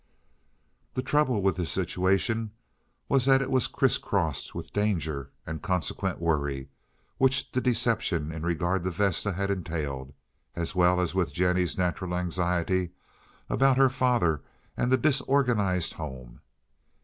The 0.95 1.03
trouble 1.03 1.43
with 1.43 1.57
this 1.57 1.69
situation 1.71 2.49
was 3.07 3.25
that 3.25 3.39
it 3.39 3.51
was 3.51 3.67
criss 3.67 3.99
crossed 3.99 4.55
with 4.55 4.73
the 4.73 4.81
danger 4.81 5.29
and 5.45 5.61
consequent 5.61 6.19
worry 6.19 6.69
which 7.19 7.51
the 7.51 7.61
deception 7.61 8.31
in 8.31 8.41
regard 8.41 8.81
to 8.81 8.89
Vesta 8.89 9.31
had 9.33 9.51
entailed, 9.51 10.11
as 10.55 10.73
well 10.73 10.99
as 10.99 11.13
with 11.13 11.31
Jennie's 11.31 11.77
natural 11.77 12.15
anxiety 12.15 12.89
about 13.47 13.77
her 13.77 13.89
father 13.89 14.41
and 14.75 14.91
the 14.91 14.97
disorganized 14.97 15.93
home. 15.93 16.41